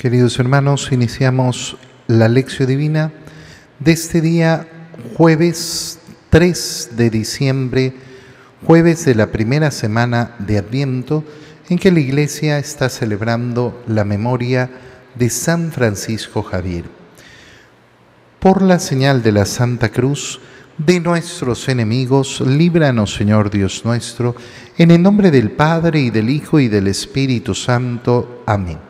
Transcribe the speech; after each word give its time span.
Queridos 0.00 0.38
hermanos, 0.38 0.92
iniciamos 0.92 1.76
la 2.06 2.26
lección 2.26 2.66
divina 2.66 3.12
de 3.80 3.92
este 3.92 4.22
día 4.22 4.66
jueves 5.14 5.98
3 6.30 6.92
de 6.92 7.10
diciembre, 7.10 7.92
jueves 8.64 9.04
de 9.04 9.14
la 9.14 9.26
primera 9.26 9.70
semana 9.70 10.36
de 10.38 10.56
Adviento, 10.56 11.22
en 11.68 11.78
que 11.78 11.92
la 11.92 12.00
Iglesia 12.00 12.58
está 12.58 12.88
celebrando 12.88 13.84
la 13.86 14.06
memoria 14.06 14.70
de 15.16 15.28
San 15.28 15.70
Francisco 15.70 16.42
Javier. 16.42 16.84
Por 18.38 18.62
la 18.62 18.78
señal 18.78 19.22
de 19.22 19.32
la 19.32 19.44
Santa 19.44 19.90
Cruz, 19.90 20.40
de 20.78 20.98
nuestros 20.98 21.68
enemigos, 21.68 22.40
líbranos 22.40 23.12
Señor 23.12 23.50
Dios 23.50 23.84
nuestro, 23.84 24.34
en 24.78 24.92
el 24.92 25.02
nombre 25.02 25.30
del 25.30 25.50
Padre 25.50 26.00
y 26.00 26.08
del 26.08 26.30
Hijo 26.30 26.58
y 26.58 26.68
del 26.68 26.86
Espíritu 26.86 27.54
Santo. 27.54 28.44
Amén. 28.46 28.89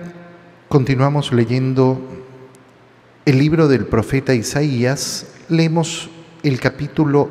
Continuamos 0.71 1.33
leyendo 1.33 1.99
el 3.25 3.39
libro 3.39 3.67
del 3.67 3.87
profeta 3.87 4.33
Isaías. 4.33 5.25
Leemos 5.49 6.09
el 6.43 6.61
capítulo 6.61 7.29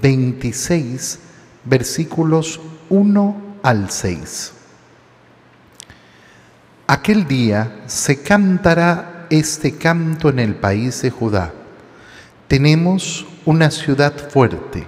26, 0.00 1.18
versículos 1.64 2.60
1 2.88 3.42
al 3.64 3.90
6. 3.90 4.52
Aquel 6.86 7.26
día 7.26 7.82
se 7.88 8.22
cantará 8.22 9.26
este 9.28 9.76
canto 9.76 10.28
en 10.28 10.38
el 10.38 10.54
país 10.54 11.02
de 11.02 11.10
Judá. 11.10 11.52
Tenemos 12.46 13.26
una 13.44 13.72
ciudad 13.72 14.30
fuerte. 14.30 14.86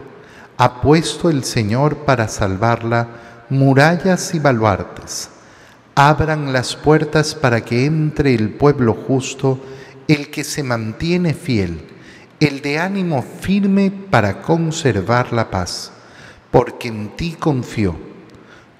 Ha 0.59 0.81
puesto 0.81 1.29
el 1.29 1.43
Señor 1.43 1.97
para 2.05 2.29
salvarla 2.29 3.09
murallas 3.49 4.33
y 4.33 4.39
baluartes 4.39 5.31
Abran 5.95 6.53
las 6.53 6.77
puertas 6.77 7.35
para 7.35 7.63
que 7.63 7.85
entre 7.85 8.35
el 8.35 8.51
pueblo 8.51 8.95
justo, 8.95 9.61
el 10.09 10.31
que 10.31 10.45
se 10.45 10.63
mantiene 10.63 11.35
fiel, 11.35 11.81
el 12.41 12.63
de 12.63 12.79
ánimo 12.79 13.23
firme 13.23 13.93
para 14.11 14.43
conservar 14.43 15.33
la 15.33 15.51
paz, 15.51 15.93
porque 16.51 16.89
en 16.89 17.17
ti 17.17 17.37
confió. 17.39 17.97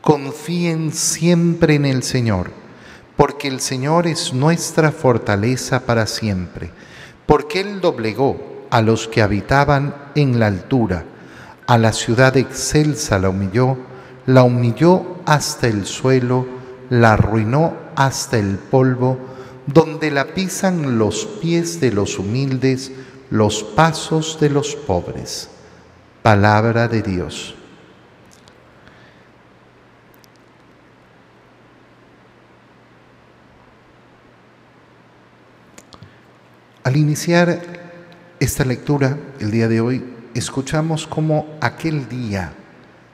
Confíen 0.01 0.93
siempre 0.93 1.75
en 1.75 1.85
el 1.85 2.03
Señor, 2.03 2.53
porque 3.17 3.49
el 3.49 3.61
Señor 3.61 4.07
es 4.07 4.33
nuestra 4.33 4.93
fortaleza 4.93 5.81
para 5.85 6.07
siempre, 6.07 6.71
porque 7.27 7.61
Él 7.61 7.81
doblegó 7.81 8.67
a 8.71 8.81
los 8.81 9.09
que 9.09 9.21
habitaban 9.21 9.95
en 10.15 10.41
la 10.41 10.47
altura, 10.47 11.05
a 11.67 11.77
la 11.77 11.93
ciudad 11.93 12.37
excelsa 12.37 13.19
la 13.19 13.29
humilló, 13.29 13.77
la 14.27 14.43
humilló 14.43 15.19
hasta 15.27 15.69
el 15.69 15.87
suelo, 15.87 16.60
la 16.91 17.15
arruinó 17.15 17.75
hasta 17.97 18.39
el 18.39 18.59
polvo, 18.59 19.19
donde 19.67 20.11
la 20.11 20.35
pisan 20.35 20.99
los 20.99 21.25
pies 21.25 21.81
de 21.81 21.93
los 21.93 22.19
humildes, 22.19 22.93
los 23.31 23.63
pasos 23.63 24.39
de 24.41 24.51
los 24.51 24.75
pobres. 24.75 25.49
Palabra 26.23 26.89
de 26.89 27.01
Dios. 27.03 27.55
Al 36.83 36.97
iniciar 36.97 37.63
esta 38.41 38.65
lectura 38.65 39.17
el 39.39 39.53
día 39.53 39.69
de 39.69 39.81
hoy, 39.81 40.05
escuchamos 40.35 41.07
cómo 41.07 41.47
aquel 41.61 42.09
día, 42.09 42.53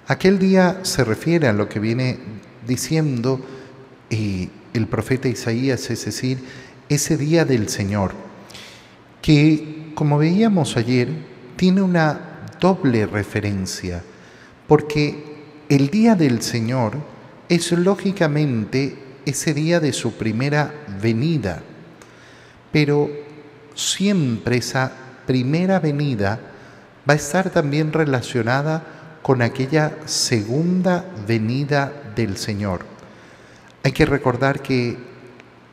aquel 0.06 0.39
día 0.39 0.81
se 0.83 1.05
refiere 1.05 1.47
a 1.49 1.53
lo 1.53 1.69
que 1.69 1.78
viene 1.78 2.19
diciendo 2.67 3.41
y 4.11 4.50
el 4.75 4.87
profeta 4.87 5.28
Isaías, 5.28 5.91
es 5.91 6.05
decir, 6.05 6.39
ese 6.89 7.17
día 7.17 7.44
del 7.44 7.69
Señor, 7.69 8.12
que 9.22 9.93
como 9.94 10.19
veíamos 10.19 10.77
ayer, 10.77 11.09
tiene 11.56 11.83
una 11.83 12.47
doble 12.61 13.06
referencia, 13.06 14.03
porque 14.69 15.25
el 15.69 15.89
día 15.89 16.15
del 16.15 16.43
Señor 16.43 16.95
es 17.49 17.72
lógicamente 17.72 18.99
ese 19.25 19.55
día 19.55 19.81
de 19.81 19.93
su 19.93 20.12
primera 20.12 20.72
venida, 21.00 21.62
pero 22.71 23.11
siempre 23.75 24.59
esa 24.59 24.93
primera 25.27 25.81
venida 25.81 26.39
va 27.09 27.15
a 27.15 27.16
estar 27.16 27.50
también 27.50 27.93
relacionada 27.93 28.84
con 29.22 29.43
aquella 29.43 29.93
segunda 30.05 31.05
venida 31.27 31.93
del 32.15 32.37
Señor. 32.37 32.96
Hay 33.87 33.93
que 33.93 34.05
recordar 34.05 34.63
que 34.63 34.97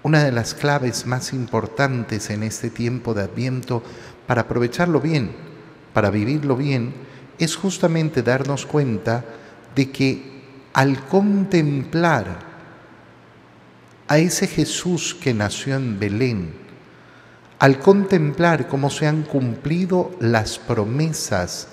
una 0.03 0.23
de 0.23 0.31
las 0.31 0.53
claves 0.53 1.07
más 1.07 1.33
importantes 1.33 2.29
en 2.29 2.43
este 2.43 2.69
tiempo 2.69 3.15
de 3.15 3.23
Adviento 3.23 3.81
para 4.27 4.41
aprovecharlo 4.41 5.01
bien, 5.01 5.31
para 5.95 6.11
vivirlo 6.11 6.55
bien, 6.55 6.93
es 7.39 7.55
justamente 7.55 8.21
darnos 8.21 8.67
cuenta 8.67 9.25
de 9.73 9.89
que 9.89 10.43
al 10.73 11.03
contemplar 11.07 12.37
a 14.07 14.19
ese 14.19 14.45
Jesús 14.45 15.15
que 15.15 15.33
nació 15.33 15.75
en 15.75 15.99
Belén, 15.99 16.53
al 17.57 17.79
contemplar 17.79 18.67
cómo 18.67 18.91
se 18.91 19.07
han 19.07 19.23
cumplido 19.23 20.11
las 20.19 20.59
promesas 20.59 21.67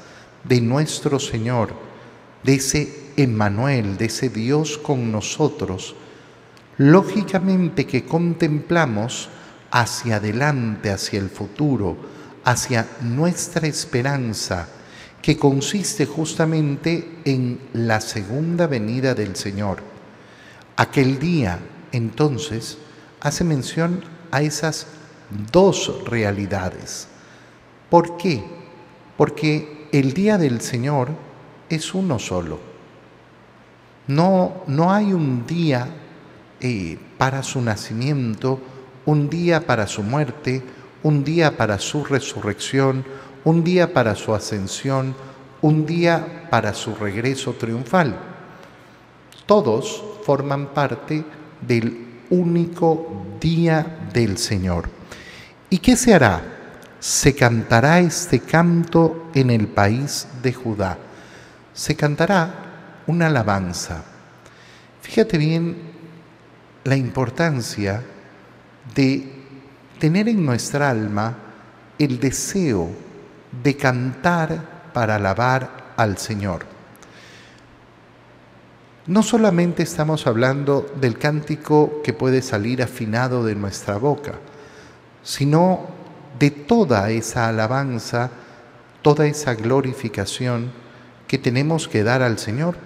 de 0.44 0.62
nuestro 0.62 1.20
Señor, 1.20 1.74
de 2.42 2.54
ese 2.54 3.10
Emmanuel, 3.18 3.98
de 3.98 4.06
ese 4.06 4.30
Dios 4.30 4.78
con 4.78 5.12
nosotros, 5.12 5.96
lógicamente 6.80 7.86
que 7.86 8.06
contemplamos 8.06 9.28
hacia 9.70 10.16
adelante, 10.16 10.90
hacia 10.90 11.18
el 11.18 11.28
futuro, 11.28 11.94
hacia 12.42 12.86
nuestra 13.02 13.66
esperanza, 13.66 14.66
que 15.20 15.36
consiste 15.36 16.06
justamente 16.06 17.18
en 17.26 17.60
la 17.74 18.00
segunda 18.00 18.66
venida 18.66 19.14
del 19.14 19.36
Señor. 19.36 19.82
Aquel 20.76 21.18
día, 21.18 21.58
entonces, 21.92 22.78
hace 23.20 23.44
mención 23.44 24.02
a 24.30 24.40
esas 24.40 24.86
dos 25.52 26.02
realidades. 26.06 27.08
¿Por 27.90 28.16
qué? 28.16 28.42
Porque 29.18 29.86
el 29.92 30.14
día 30.14 30.38
del 30.38 30.62
Señor 30.62 31.10
es 31.68 31.92
uno 31.92 32.18
solo. 32.18 32.58
No, 34.06 34.62
no 34.66 34.90
hay 34.90 35.12
un 35.12 35.46
día 35.46 35.86
eh, 36.60 36.98
para 37.18 37.42
su 37.42 37.60
nacimiento, 37.60 38.60
un 39.06 39.30
día 39.30 39.66
para 39.66 39.86
su 39.86 40.02
muerte, 40.02 40.62
un 41.02 41.24
día 41.24 41.56
para 41.56 41.78
su 41.78 42.04
resurrección, 42.04 43.04
un 43.44 43.64
día 43.64 43.92
para 43.92 44.14
su 44.14 44.34
ascensión, 44.34 45.14
un 45.62 45.86
día 45.86 46.48
para 46.50 46.74
su 46.74 46.94
regreso 46.94 47.54
triunfal. 47.54 48.18
Todos 49.46 50.04
forman 50.24 50.68
parte 50.68 51.24
del 51.60 52.06
único 52.30 53.24
día 53.40 54.08
del 54.12 54.38
Señor. 54.38 54.88
¿Y 55.68 55.78
qué 55.78 55.96
se 55.96 56.14
hará? 56.14 56.42
Se 56.98 57.34
cantará 57.34 58.00
este 58.00 58.40
canto 58.40 59.30
en 59.34 59.50
el 59.50 59.66
país 59.68 60.28
de 60.42 60.52
Judá. 60.52 60.98
Se 61.72 61.96
cantará 61.96 63.02
una 63.06 63.26
alabanza. 63.28 64.04
Fíjate 65.00 65.38
bien 65.38 65.89
la 66.84 66.96
importancia 66.96 68.02
de 68.94 69.32
tener 69.98 70.28
en 70.28 70.44
nuestra 70.44 70.90
alma 70.90 71.36
el 71.98 72.18
deseo 72.18 72.90
de 73.62 73.76
cantar 73.76 74.90
para 74.92 75.16
alabar 75.16 75.92
al 75.96 76.16
Señor. 76.18 76.64
No 79.06 79.22
solamente 79.22 79.82
estamos 79.82 80.26
hablando 80.26 80.90
del 81.00 81.18
cántico 81.18 82.00
que 82.02 82.12
puede 82.12 82.42
salir 82.42 82.82
afinado 82.82 83.44
de 83.44 83.54
nuestra 83.54 83.96
boca, 83.96 84.34
sino 85.22 85.86
de 86.38 86.50
toda 86.50 87.10
esa 87.10 87.48
alabanza, 87.48 88.30
toda 89.02 89.26
esa 89.26 89.54
glorificación 89.54 90.72
que 91.26 91.38
tenemos 91.38 91.88
que 91.88 92.02
dar 92.02 92.22
al 92.22 92.38
Señor 92.38 92.76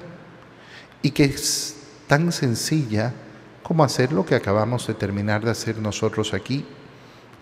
y 1.02 1.10
que 1.10 1.24
es 1.24 1.76
tan 2.06 2.32
sencilla 2.32 3.12
como 3.64 3.82
hacer 3.82 4.12
lo 4.12 4.24
que 4.24 4.34
acabamos 4.36 4.86
de 4.86 4.94
terminar 4.94 5.42
de 5.42 5.50
hacer 5.50 5.78
nosotros 5.78 6.34
aquí, 6.34 6.64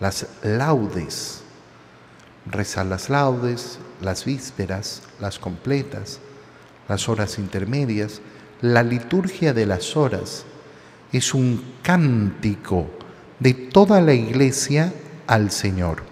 las 0.00 0.26
laudes. 0.42 1.42
Rezar 2.46 2.86
las 2.86 3.10
laudes, 3.10 3.78
las 4.00 4.24
vísperas, 4.24 5.02
las 5.20 5.38
completas, 5.38 6.20
las 6.88 7.08
horas 7.08 7.38
intermedias. 7.38 8.20
La 8.60 8.84
liturgia 8.84 9.52
de 9.52 9.66
las 9.66 9.96
horas 9.96 10.44
es 11.12 11.34
un 11.34 11.62
cántico 11.82 12.86
de 13.40 13.54
toda 13.54 14.00
la 14.00 14.14
iglesia 14.14 14.92
al 15.26 15.50
Señor. 15.50 16.04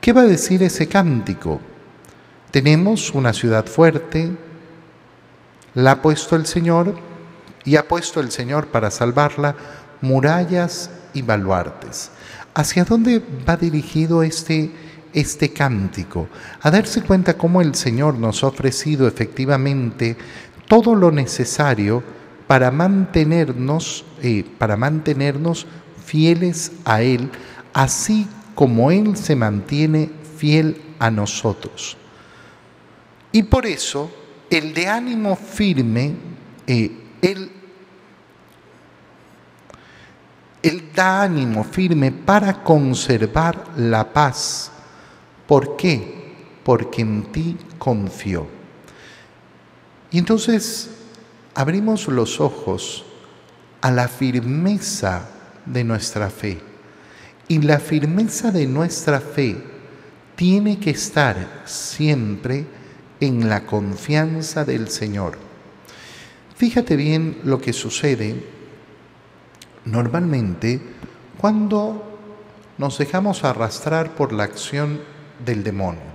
¿Qué 0.00 0.14
va 0.14 0.22
a 0.22 0.26
decir 0.26 0.62
ese 0.62 0.88
cántico? 0.88 1.60
Tenemos 2.50 3.12
una 3.12 3.34
ciudad 3.34 3.66
fuerte, 3.66 4.30
la 5.74 5.92
ha 5.92 6.02
puesto 6.02 6.36
el 6.36 6.46
Señor 6.46 6.94
y 7.64 7.76
ha 7.76 7.88
puesto 7.88 8.20
el 8.20 8.30
Señor 8.30 8.68
para 8.68 8.90
salvarla 8.90 9.56
murallas 10.00 10.90
y 11.12 11.22
baluartes. 11.22 12.10
¿Hacia 12.54 12.84
dónde 12.84 13.22
va 13.48 13.56
dirigido 13.56 14.22
este, 14.22 14.70
este 15.12 15.52
cántico? 15.52 16.28
A 16.60 16.70
darse 16.70 17.02
cuenta 17.02 17.36
cómo 17.36 17.62
el 17.62 17.74
Señor 17.74 18.14
nos 18.14 18.44
ha 18.44 18.48
ofrecido 18.48 19.08
efectivamente 19.08 20.16
todo 20.68 20.94
lo 20.94 21.10
necesario 21.10 22.02
para 22.46 22.70
mantenernos, 22.70 24.04
eh, 24.22 24.44
para 24.58 24.76
mantenernos 24.76 25.66
fieles 26.04 26.72
a 26.84 27.02
Él, 27.02 27.30
así 27.72 28.28
como 28.54 28.90
Él 28.90 29.16
se 29.16 29.34
mantiene 29.34 30.10
fiel 30.36 30.80
a 30.98 31.10
nosotros. 31.10 31.96
Y 33.32 33.42
por 33.44 33.66
eso 33.66 34.10
el 34.50 34.74
de 34.74 34.86
ánimo 34.86 35.34
firme, 35.34 36.14
eh, 36.66 37.03
él, 37.24 37.50
él 40.62 40.90
da 40.94 41.22
ánimo 41.22 41.64
firme 41.64 42.12
para 42.12 42.62
conservar 42.62 43.72
la 43.76 44.12
paz. 44.12 44.70
¿Por 45.46 45.76
qué? 45.76 46.34
Porque 46.64 47.02
en 47.02 47.24
ti 47.32 47.56
confió. 47.78 48.46
Y 50.10 50.18
entonces 50.18 50.90
abrimos 51.54 52.08
los 52.08 52.40
ojos 52.40 53.04
a 53.80 53.90
la 53.90 54.08
firmeza 54.08 55.28
de 55.66 55.84
nuestra 55.84 56.30
fe. 56.30 56.60
Y 57.48 57.58
la 57.60 57.78
firmeza 57.78 58.50
de 58.50 58.66
nuestra 58.66 59.20
fe 59.20 59.62
tiene 60.36 60.78
que 60.78 60.90
estar 60.90 61.62
siempre 61.64 62.66
en 63.20 63.48
la 63.48 63.66
confianza 63.66 64.64
del 64.64 64.88
Señor. 64.88 65.43
Fíjate 66.56 66.96
bien 66.96 67.40
lo 67.44 67.60
que 67.60 67.72
sucede 67.72 68.36
normalmente 69.84 70.80
cuando 71.36 72.18
nos 72.78 72.98
dejamos 72.98 73.44
arrastrar 73.44 74.14
por 74.14 74.32
la 74.32 74.44
acción 74.44 75.00
del 75.44 75.64
demonio. 75.64 76.14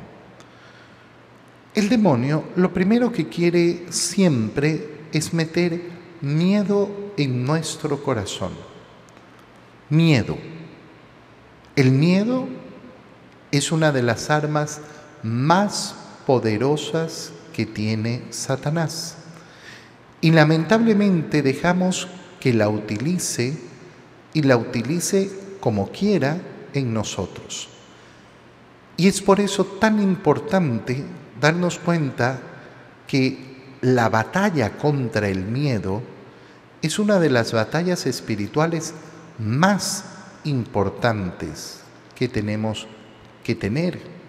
El 1.75 1.89
demonio 1.89 2.45
lo 2.55 2.73
primero 2.73 3.11
que 3.11 3.27
quiere 3.27 3.85
siempre 3.91 4.99
es 5.11 5.33
meter 5.33 5.81
miedo 6.21 6.89
en 7.17 7.45
nuestro 7.45 8.01
corazón. 8.01 8.51
Miedo. 9.89 10.37
El 11.75 11.91
miedo 11.91 12.47
es 13.51 13.71
una 13.71 13.91
de 13.91 14.03
las 14.03 14.29
armas 14.29 14.81
más 15.23 15.95
poderosas 16.25 17.31
que 17.53 17.65
tiene 17.65 18.23
Satanás. 18.29 19.18
Y 20.21 20.31
lamentablemente 20.31 21.41
dejamos 21.41 22.07
que 22.39 22.53
la 22.53 22.69
utilice 22.69 23.57
y 24.33 24.41
la 24.43 24.57
utilice 24.57 25.29
como 25.59 25.91
quiera 25.91 26.41
en 26.73 26.93
nosotros. 26.93 27.69
Y 28.97 29.07
es 29.07 29.21
por 29.21 29.39
eso 29.39 29.65
tan 29.65 30.01
importante 30.01 31.03
darnos 31.39 31.79
cuenta 31.79 32.39
que 33.07 33.77
la 33.81 34.09
batalla 34.09 34.77
contra 34.77 35.29
el 35.29 35.45
miedo 35.45 36.01
es 36.81 36.99
una 36.99 37.19
de 37.19 37.29
las 37.29 37.53
batallas 37.53 38.05
espirituales 38.05 38.93
más 39.37 40.05
importantes 40.43 41.79
que 42.15 42.27
tenemos 42.27 42.87
que 43.43 43.55
tener 43.55 44.19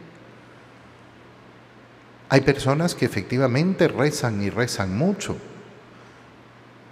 hay 2.32 2.42
personas 2.42 2.94
que 2.94 3.06
efectivamente 3.06 3.88
rezan 3.88 4.40
y 4.40 4.50
rezan 4.50 4.96
mucho, 4.96 5.36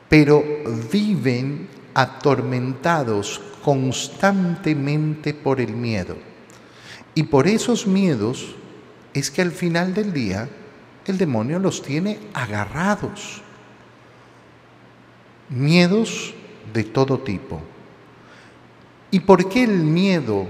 pero 0.09 0.45
viven 0.91 1.69
atormentados 1.95 3.41
constantemente 3.63 5.35
por 5.35 5.61
el 5.61 5.73
miedo. 5.73 6.17
Y 7.15 7.25
por 7.25 7.47
esos 7.47 7.87
miedos 7.87 8.55
es 9.13 9.31
que 9.31 9.43
al 9.43 9.51
final 9.51 9.95
del 9.95 10.13
día 10.13 10.49
el 11.07 11.19
demonio 11.19 11.59
los 11.59 11.83
tiene 11.83 12.19
agarrados. 12.33 13.43
Miedos 15.49 16.35
de 16.73 16.85
todo 16.85 17.19
tipo. 17.19 17.61
¿Y 19.11 19.21
por 19.21 19.49
qué 19.49 19.65
el 19.65 19.79
miedo 19.79 20.47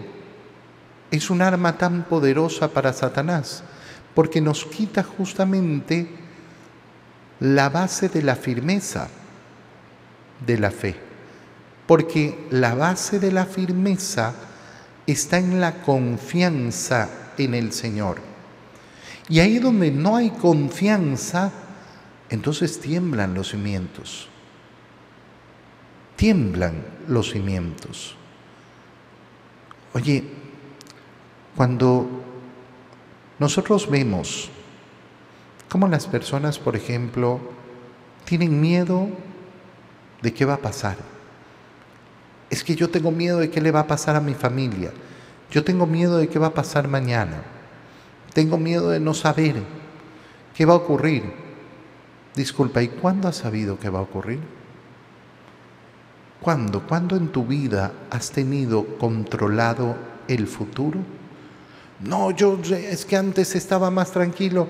es 1.11 1.31
un 1.31 1.41
arma 1.41 1.79
tan 1.79 2.05
poderosa 2.05 2.69
para 2.69 2.93
Satanás? 2.93 3.63
porque 4.19 4.41
nos 4.41 4.65
quita 4.65 5.05
justamente 5.05 6.09
la 7.39 7.69
base 7.69 8.09
de 8.09 8.21
la 8.21 8.35
firmeza 8.35 9.09
de 10.47 10.59
la 10.59 10.71
fe, 10.71 10.97
porque 11.87 12.47
la 12.51 12.75
base 12.75 13.19
de 13.19 13.33
la 13.33 13.47
firmeza 13.47 14.35
está 15.07 15.39
en 15.39 15.61
la 15.61 15.83
confianza 15.83 17.09
en 17.39 17.55
el 17.55 17.73
Señor. 17.73 18.19
Y 19.29 19.41
ahí 19.41 19.59
donde 19.59 19.91
no 19.91 20.17
hay 20.17 20.31
confianza, 20.31 21.53
entonces 22.31 22.81
tiemblan 22.81 23.35
los 23.35 23.51
cimientos. 23.51 24.29
Tiemblan 26.17 26.83
los 27.07 27.31
cimientos. 27.31 28.17
Oye, 29.95 30.25
cuando 31.57 32.07
nosotros 33.39 33.89
vemos 33.91 34.51
cómo 35.69 35.89
las 35.89 36.07
personas, 36.07 36.59
por 36.59 36.77
ejemplo, 36.77 37.41
tienen 38.25 38.61
miedo 38.61 39.09
de 40.23 40.33
qué 40.33 40.45
va 40.45 40.55
a 40.55 40.59
pasar. 40.59 40.97
Es 42.51 42.65
que 42.65 42.75
yo 42.75 42.89
tengo 42.89 43.11
miedo 43.11 43.39
de 43.39 43.51
qué 43.51 43.61
le 43.61 43.71
va 43.71 43.81
a 43.81 43.87
pasar 43.87 44.17
a 44.17 44.21
mi 44.21 44.35
familia. 44.35 44.91
Yo 45.51 45.65
tengo 45.65 45.87
miedo 45.87 46.19
de 46.19 46.29
qué 46.29 46.39
va 46.39 46.49
a 46.49 46.55
pasar 46.55 46.89
mañana. 46.89 47.43
Tengo 48.33 48.59
miedo 48.59 48.91
de 48.91 49.01
no 49.01 49.15
saber 49.15 49.57
qué 50.55 50.65
va 50.65 50.75
a 50.75 50.79
ocurrir. 50.79 51.25
Disculpa, 52.35 52.83
¿y 52.83 52.89
cuándo 52.89 53.29
has 53.29 53.37
sabido 53.37 53.79
qué 53.79 53.89
va 53.89 53.99
a 53.99 54.03
ocurrir? 54.03 54.41
¿Cuándo? 56.41 56.87
¿Cuándo 56.87 57.17
en 57.17 57.29
tu 57.29 57.45
vida 57.45 57.93
has 58.11 58.31
tenido 58.31 58.99
controlado 58.99 59.97
el 60.29 60.47
futuro? 60.47 61.01
No, 62.01 62.31
yo 62.31 62.59
es 62.73 63.05
que 63.05 63.17
antes 63.17 63.57
estaba 63.57 63.91
más 63.91 64.13
tranquilo. 64.13 64.69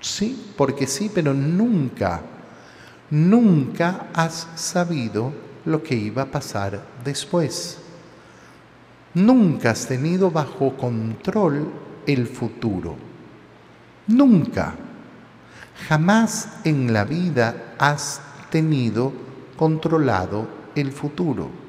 Sí, 0.00 0.52
porque 0.56 0.86
sí, 0.86 1.10
pero 1.12 1.34
nunca, 1.34 2.22
nunca 3.10 4.08
has 4.14 4.48
sabido 4.54 5.32
lo 5.64 5.82
que 5.82 5.94
iba 5.94 6.22
a 6.22 6.30
pasar 6.30 6.82
después. 7.04 7.78
Nunca 9.14 9.70
has 9.70 9.86
tenido 9.86 10.30
bajo 10.30 10.76
control 10.76 11.70
el 12.06 12.26
futuro. 12.26 12.96
Nunca. 14.06 14.74
Jamás 15.88 16.60
en 16.64 16.92
la 16.92 17.04
vida 17.04 17.74
has 17.78 18.20
tenido 18.50 19.12
controlado 19.56 20.48
el 20.74 20.92
futuro 20.92 21.68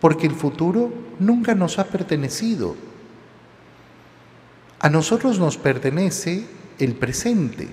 porque 0.00 0.26
el 0.26 0.34
futuro 0.34 0.92
nunca 1.18 1.54
nos 1.54 1.78
ha 1.78 1.84
pertenecido. 1.84 2.76
A 4.78 4.90
nosotros 4.90 5.38
nos 5.38 5.56
pertenece 5.56 6.46
el 6.78 6.94
presente 6.94 7.68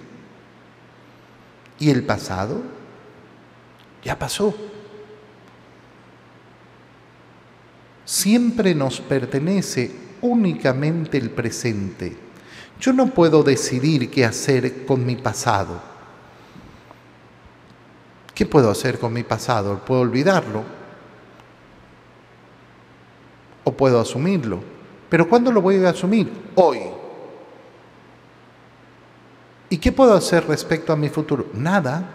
y 1.83 1.89
el 1.89 2.03
pasado 2.03 2.61
ya 4.03 4.17
pasó. 4.17 4.55
Siempre 8.05 8.73
nos 8.73 9.01
pertenece 9.01 9.91
únicamente 10.21 11.17
el 11.17 11.29
presente. 11.29 12.15
Yo 12.79 12.93
no 12.93 13.07
puedo 13.07 13.43
decidir 13.43 14.09
qué 14.09 14.23
hacer 14.25 14.85
con 14.85 15.05
mi 15.05 15.15
pasado. 15.15 15.81
¿Qué 18.33 18.45
puedo 18.45 18.71
hacer 18.71 18.97
con 18.99 19.13
mi 19.13 19.23
pasado? 19.23 19.83
¿Puedo 19.85 20.01
olvidarlo? 20.01 20.63
o 23.63 23.71
puedo 23.71 23.99
asumirlo. 23.99 24.59
Pero 25.09 25.27
¿cuándo 25.27 25.51
lo 25.51 25.61
voy 25.61 25.83
a 25.83 25.89
asumir? 25.89 26.31
Hoy. 26.55 26.79
¿Y 29.73 29.79
qué 29.79 29.91
puedo 29.91 30.13
hacer 30.13 30.45
respecto 30.45 30.93
a 30.93 30.95
mi 30.95 31.09
futuro? 31.09 31.47
Nada. 31.55 32.07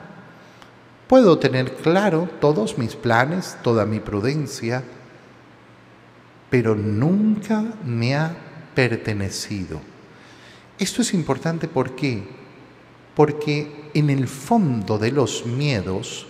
Puedo 1.08 1.40
tener 1.40 1.74
claro 1.74 2.28
todos 2.40 2.78
mis 2.78 2.94
planes, 2.94 3.58
toda 3.64 3.84
mi 3.84 3.98
prudencia, 3.98 4.84
pero 6.50 6.76
nunca 6.76 7.64
me 7.84 8.14
ha 8.14 8.30
pertenecido. 8.76 9.80
Esto 10.78 11.02
es 11.02 11.12
importante. 11.12 11.68
Porque 13.16 13.90
en 13.92 14.08
el 14.08 14.28
fondo 14.28 14.96
de 14.96 15.10
los 15.10 15.44
miedos, 15.44 16.28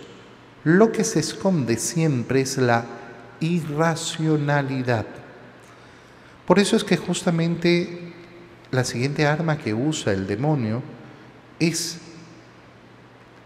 lo 0.63 0.91
que 0.91 1.03
se 1.03 1.19
esconde 1.19 1.77
siempre 1.77 2.41
es 2.41 2.57
la 2.57 2.85
irracionalidad. 3.39 5.05
Por 6.47 6.57
eso 6.57 6.75
es 6.75 6.83
que 6.83 6.97
justamente 6.97 8.13
la 8.71 8.83
siguiente 8.83 9.27
arma 9.27 9.59
que 9.59 9.75
usa 9.75 10.11
el 10.11 10.25
demonio 10.25 10.81
es 11.59 11.99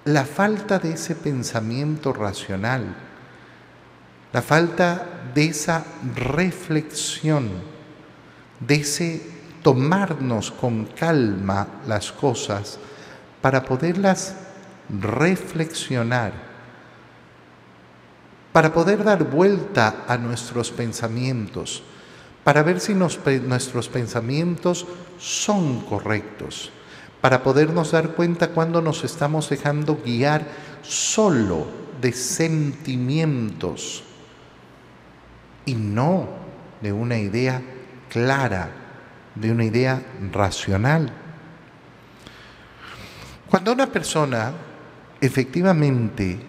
la 0.06 0.26
falta 0.26 0.80
de 0.80 0.94
ese 0.94 1.16
pensamiento 1.16 2.14
racional, 2.14 2.96
la 4.32 4.42
falta 4.42 5.32
de 5.34 5.46
esa 5.46 5.86
reflexión, 6.16 7.50
de 8.60 8.76
ese 8.76 9.22
tomarnos 9.62 10.52
con 10.52 10.86
calma 10.86 11.68
las 11.88 12.12
cosas 12.12 12.80
para 13.42 13.64
poderlas 13.64 14.36
reflexionar, 14.90 16.34
para 18.52 18.74
poder 18.74 19.04
dar 19.04 19.24
vuelta 19.24 20.04
a 20.08 20.18
nuestros 20.18 20.70
pensamientos, 20.72 21.84
para 22.44 22.62
ver 22.62 22.82
si 22.82 22.94
nuestros 22.94 23.88
pensamientos 23.88 24.86
son 25.18 25.82
correctos 25.82 26.72
para 27.24 27.42
podernos 27.42 27.92
dar 27.92 28.10
cuenta 28.16 28.50
cuando 28.50 28.82
nos 28.82 29.06
estamos 29.06 29.50
dejando 29.50 30.02
guiar 30.04 30.46
solo 30.82 31.68
de 32.02 32.12
sentimientos 32.12 34.04
y 35.66 35.74
no 35.74 36.28
de 36.82 36.92
una 36.92 37.18
idea 37.18 37.62
clara, 38.10 38.72
de 39.36 39.52
una 39.54 39.64
idea 39.64 40.04
racional. 40.34 41.14
Cuando 43.50 43.72
una 43.72 43.88
persona 43.88 44.52
efectivamente 45.22 46.40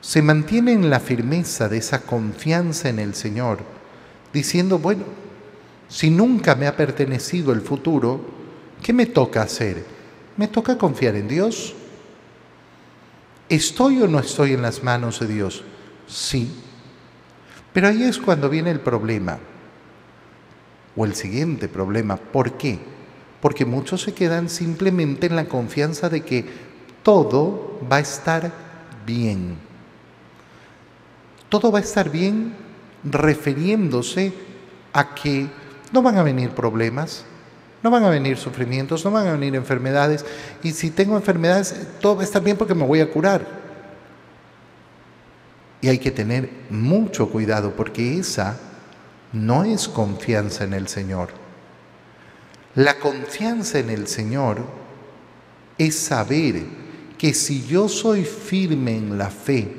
se 0.00 0.22
mantiene 0.22 0.72
en 0.72 0.88
la 0.88 1.00
firmeza 1.00 1.68
de 1.68 1.76
esa 1.76 2.00
confianza 2.00 2.88
en 2.88 2.98
el 2.98 3.14
Señor, 3.14 3.58
diciendo, 4.32 4.78
bueno, 4.78 5.04
si 5.86 6.08
nunca 6.08 6.54
me 6.54 6.66
ha 6.66 6.78
pertenecido 6.78 7.52
el 7.52 7.60
futuro, 7.60 8.35
¿Qué 8.82 8.92
me 8.92 9.06
toca 9.06 9.42
hacer? 9.42 9.84
Me 10.36 10.48
toca 10.48 10.76
confiar 10.76 11.16
en 11.16 11.28
Dios. 11.28 11.74
¿Estoy 13.48 14.02
o 14.02 14.08
no 14.08 14.18
estoy 14.18 14.52
en 14.52 14.62
las 14.62 14.82
manos 14.82 15.20
de 15.20 15.26
Dios? 15.28 15.64
Sí. 16.06 16.50
Pero 17.72 17.88
ahí 17.88 18.02
es 18.02 18.18
cuando 18.18 18.48
viene 18.48 18.70
el 18.70 18.80
problema. 18.80 19.38
O 20.96 21.04
el 21.04 21.14
siguiente 21.14 21.68
problema. 21.68 22.16
¿Por 22.16 22.52
qué? 22.52 22.78
Porque 23.40 23.64
muchos 23.64 24.02
se 24.02 24.14
quedan 24.14 24.48
simplemente 24.48 25.26
en 25.26 25.36
la 25.36 25.46
confianza 25.46 26.08
de 26.08 26.22
que 26.22 26.44
todo 27.02 27.78
va 27.90 27.96
a 27.96 28.00
estar 28.00 28.52
bien. 29.06 29.56
Todo 31.48 31.70
va 31.70 31.78
a 31.78 31.82
estar 31.82 32.10
bien 32.10 32.54
refiriéndose 33.04 34.32
a 34.92 35.14
que 35.14 35.48
no 35.92 36.02
van 36.02 36.16
a 36.16 36.22
venir 36.22 36.50
problemas, 36.50 37.24
no 37.82 37.90
van 37.90 38.04
a 38.04 38.10
venir 38.10 38.36
sufrimientos, 38.36 39.04
no 39.04 39.10
van 39.10 39.28
a 39.28 39.32
venir 39.32 39.54
enfermedades. 39.54 40.24
Y 40.62 40.72
si 40.72 40.90
tengo 40.90 41.16
enfermedades, 41.16 41.74
todo 42.00 42.16
va 42.16 42.22
a 42.22 42.24
estar 42.24 42.42
bien 42.42 42.56
porque 42.56 42.74
me 42.74 42.84
voy 42.84 43.00
a 43.00 43.10
curar. 43.10 43.46
Y 45.80 45.88
hay 45.88 45.98
que 45.98 46.10
tener 46.10 46.50
mucho 46.70 47.28
cuidado 47.28 47.72
porque 47.72 48.18
esa 48.18 48.58
no 49.32 49.64
es 49.64 49.88
confianza 49.88 50.64
en 50.64 50.72
el 50.72 50.88
Señor. 50.88 51.28
La 52.74 52.98
confianza 52.98 53.78
en 53.78 53.90
el 53.90 54.06
Señor 54.06 54.58
es 55.78 55.96
saber 55.96 56.62
que 57.18 57.34
si 57.34 57.66
yo 57.66 57.88
soy 57.88 58.24
firme 58.24 58.96
en 58.96 59.16
la 59.16 59.30
fe 59.30 59.74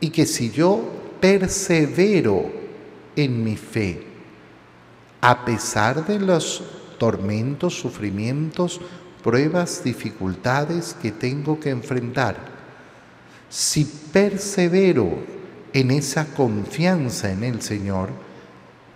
y 0.00 0.10
que 0.10 0.26
si 0.26 0.50
yo 0.50 0.82
persevero 1.20 2.50
en 3.16 3.44
mi 3.44 3.56
fe, 3.56 4.06
a 5.20 5.44
pesar 5.44 6.06
de 6.06 6.18
los 6.18 6.62
tormentos, 7.00 7.80
sufrimientos, 7.80 8.78
pruebas, 9.24 9.82
dificultades 9.82 10.94
que 11.00 11.10
tengo 11.10 11.58
que 11.58 11.70
enfrentar. 11.70 12.36
Si 13.48 13.86
persevero 13.86 15.24
en 15.72 15.92
esa 15.92 16.26
confianza 16.26 17.32
en 17.32 17.42
el 17.42 17.62
Señor, 17.62 18.10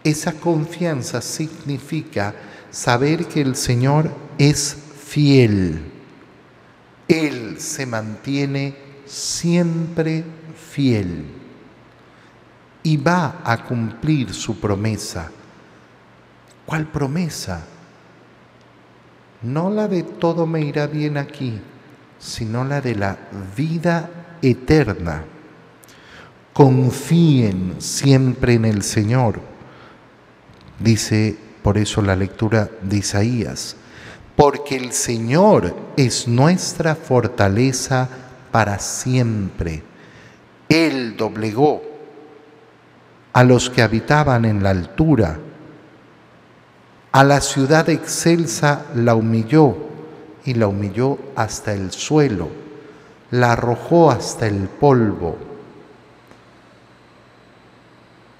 esa 0.04 0.34
confianza 0.34 1.22
significa 1.22 2.34
saber 2.70 3.24
que 3.26 3.40
el 3.40 3.56
Señor 3.56 4.10
es 4.36 4.76
fiel. 5.02 5.80
Él 7.08 7.58
se 7.58 7.86
mantiene 7.86 8.76
siempre 9.06 10.24
fiel 10.70 11.24
y 12.82 12.98
va 12.98 13.40
a 13.42 13.64
cumplir 13.64 14.34
su 14.34 14.60
promesa. 14.60 15.30
¿Cuál 16.66 16.86
promesa? 16.86 17.66
No 19.44 19.70
la 19.70 19.88
de 19.88 20.02
todo 20.02 20.46
me 20.46 20.62
irá 20.62 20.86
bien 20.86 21.16
aquí, 21.16 21.60
sino 22.18 22.64
la 22.64 22.80
de 22.80 22.94
la 22.94 23.16
vida 23.56 24.08
eterna. 24.40 25.24
Confíen 26.52 27.74
siempre 27.78 28.54
en 28.54 28.64
el 28.64 28.82
Señor, 28.82 29.40
dice 30.78 31.36
por 31.62 31.78
eso 31.78 32.00
la 32.02 32.16
lectura 32.16 32.70
de 32.82 32.98
Isaías, 32.98 33.76
porque 34.36 34.76
el 34.76 34.92
Señor 34.92 35.74
es 35.96 36.26
nuestra 36.26 36.94
fortaleza 36.94 38.08
para 38.50 38.78
siempre. 38.78 39.82
Él 40.68 41.16
doblegó 41.16 41.82
a 43.32 43.44
los 43.44 43.68
que 43.68 43.82
habitaban 43.82 44.44
en 44.44 44.62
la 44.62 44.70
altura 44.70 45.38
a 47.14 47.22
la 47.22 47.40
ciudad 47.40 47.88
excelsa 47.90 48.86
la 48.96 49.14
humilló 49.14 49.76
y 50.44 50.54
la 50.54 50.66
humilló 50.66 51.16
hasta 51.36 51.72
el 51.72 51.92
suelo, 51.92 52.48
la 53.30 53.52
arrojó 53.52 54.10
hasta 54.10 54.48
el 54.48 54.68
polvo, 54.68 55.36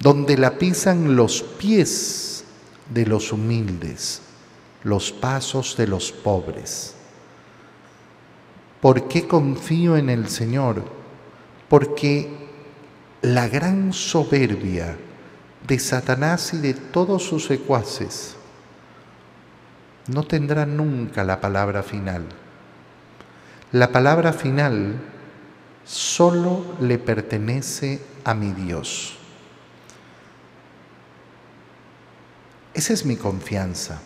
donde 0.01 0.37
la 0.37 0.57
pisan 0.57 1.15
los 1.15 1.41
pies 1.41 2.43
de 2.93 3.05
los 3.05 3.31
humildes, 3.31 4.19
los 4.83 5.09
pasos 5.09 5.77
de 5.77 5.87
los 5.87 6.11
pobres. 6.11 6.95
¿Por 8.81 9.07
qué 9.07 9.25
confío 9.25 9.95
en 9.95 10.09
el 10.09 10.27
Señor? 10.27 10.83
Porque 11.69 12.29
la 13.21 13.47
gran 13.47 13.93
soberbia 13.93 14.97
de 15.65 15.79
Satanás 15.79 16.53
y 16.53 16.57
de 16.57 16.73
todos 16.73 17.23
sus 17.23 17.45
secuaces 17.45 18.35
no 20.07 20.23
tendrá 20.23 20.65
nunca 20.65 21.23
la 21.23 21.41
palabra 21.41 21.83
final. 21.83 22.25
La 23.71 23.91
palabra 23.91 24.33
final 24.33 24.95
solo 25.83 26.63
le 26.79 26.97
pertenece 26.97 27.99
a 28.23 28.33
mi 28.33 28.51
Dios. 28.51 29.17
Esa 32.73 32.93
es 32.93 33.05
mi 33.05 33.15
confianza. 33.15 34.01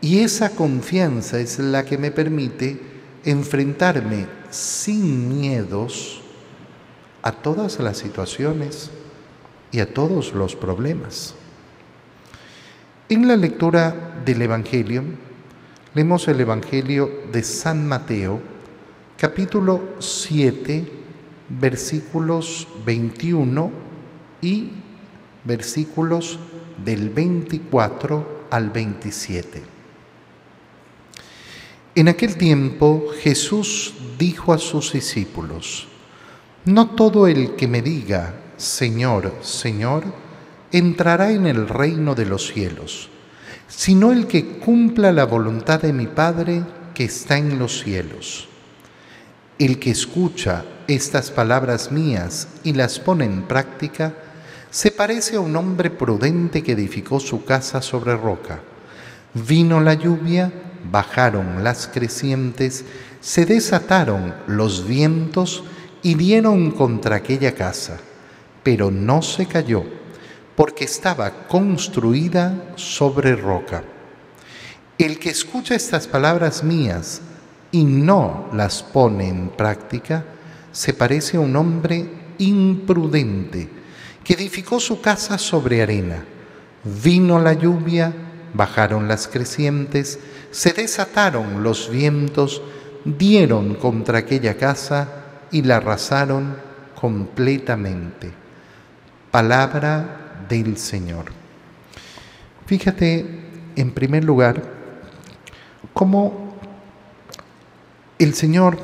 Y 0.00 0.20
esa 0.20 0.50
confianza 0.50 1.38
es 1.38 1.58
la 1.58 1.84
que 1.84 1.98
me 1.98 2.10
permite 2.10 2.80
enfrentarme 3.24 4.26
sin 4.50 5.28
miedos 5.28 6.22
a 7.22 7.32
todas 7.32 7.78
las 7.80 7.98
situaciones 7.98 8.90
y 9.72 9.80
a 9.80 9.92
todos 9.92 10.32
los 10.32 10.54
problemas. 10.54 11.34
En 13.08 13.28
la 13.28 13.36
lectura 13.36 14.20
del 14.24 14.42
Evangelio, 14.42 15.04
leemos 15.94 16.26
el 16.26 16.40
Evangelio 16.40 17.08
de 17.30 17.44
San 17.44 17.86
Mateo, 17.86 18.40
capítulo 19.16 19.80
7, 20.00 20.84
versículos 21.48 22.66
21 22.84 23.70
y 24.42 24.70
versículos 25.44 26.40
del 26.84 27.10
24 27.10 28.46
al 28.50 28.70
27. 28.70 29.62
En 31.94 32.08
aquel 32.08 32.36
tiempo 32.36 33.04
Jesús 33.20 33.94
dijo 34.18 34.52
a 34.52 34.58
sus 34.58 34.92
discípulos, 34.92 35.86
No 36.64 36.90
todo 36.90 37.28
el 37.28 37.54
que 37.54 37.68
me 37.68 37.82
diga, 37.82 38.34
Señor, 38.56 39.32
Señor, 39.42 40.25
entrará 40.72 41.30
en 41.32 41.46
el 41.46 41.68
reino 41.68 42.14
de 42.14 42.26
los 42.26 42.48
cielos, 42.48 43.08
sino 43.68 44.12
el 44.12 44.26
que 44.26 44.58
cumpla 44.58 45.12
la 45.12 45.24
voluntad 45.24 45.80
de 45.80 45.92
mi 45.92 46.06
Padre 46.06 46.62
que 46.94 47.04
está 47.04 47.38
en 47.38 47.58
los 47.58 47.80
cielos. 47.80 48.48
El 49.58 49.78
que 49.78 49.90
escucha 49.90 50.64
estas 50.88 51.30
palabras 51.30 51.90
mías 51.90 52.48
y 52.62 52.72
las 52.72 52.98
pone 52.98 53.24
en 53.24 53.42
práctica, 53.42 54.14
se 54.70 54.90
parece 54.90 55.36
a 55.36 55.40
un 55.40 55.56
hombre 55.56 55.90
prudente 55.90 56.62
que 56.62 56.72
edificó 56.72 57.20
su 57.20 57.44
casa 57.44 57.80
sobre 57.80 58.16
roca. 58.16 58.60
Vino 59.34 59.80
la 59.80 59.94
lluvia, 59.94 60.52
bajaron 60.90 61.64
las 61.64 61.88
crecientes, 61.88 62.84
se 63.20 63.46
desataron 63.46 64.34
los 64.46 64.86
vientos 64.86 65.64
y 66.02 66.14
dieron 66.14 66.70
contra 66.70 67.16
aquella 67.16 67.54
casa, 67.54 67.98
pero 68.62 68.90
no 68.90 69.22
se 69.22 69.46
cayó, 69.46 69.84
porque 70.56 70.84
estaba 70.84 71.46
construida 71.46 72.72
sobre 72.76 73.36
roca. 73.36 73.84
El 74.98 75.18
que 75.18 75.28
escucha 75.28 75.74
estas 75.74 76.06
palabras 76.06 76.64
mías 76.64 77.20
y 77.70 77.84
no 77.84 78.48
las 78.54 78.82
pone 78.82 79.28
en 79.28 79.50
práctica, 79.50 80.24
se 80.72 80.94
parece 80.94 81.36
a 81.36 81.40
un 81.40 81.54
hombre 81.56 82.08
imprudente 82.38 83.68
que 84.24 84.34
edificó 84.34 84.80
su 84.80 85.00
casa 85.02 85.36
sobre 85.36 85.82
arena. 85.82 86.24
Vino 86.84 87.38
la 87.38 87.52
lluvia, 87.52 88.12
bajaron 88.54 89.08
las 89.08 89.28
crecientes, 89.28 90.18
se 90.50 90.72
desataron 90.72 91.62
los 91.62 91.90
vientos, 91.90 92.62
dieron 93.04 93.74
contra 93.74 94.18
aquella 94.18 94.56
casa 94.56 95.08
y 95.50 95.62
la 95.62 95.76
arrasaron 95.76 96.56
completamente. 96.98 98.32
Palabra 99.30 100.25
del 100.48 100.76
Señor. 100.76 101.26
Fíjate, 102.66 103.24
en 103.76 103.90
primer 103.92 104.24
lugar, 104.24 104.62
cómo 105.92 106.56
el 108.18 108.34
Señor 108.34 108.78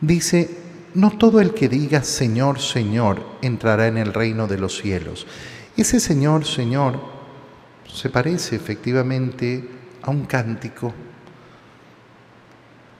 dice, 0.00 0.50
no 0.94 1.10
todo 1.12 1.40
el 1.40 1.54
que 1.54 1.68
diga 1.68 2.02
Señor, 2.02 2.60
Señor 2.60 3.24
entrará 3.42 3.86
en 3.86 3.98
el 3.98 4.12
reino 4.12 4.46
de 4.46 4.58
los 4.58 4.78
cielos. 4.78 5.26
Ese 5.76 6.00
Señor, 6.00 6.44
Señor 6.44 7.00
se 7.86 8.10
parece 8.10 8.56
efectivamente 8.56 9.68
a 10.02 10.10
un 10.10 10.26
cántico. 10.26 10.92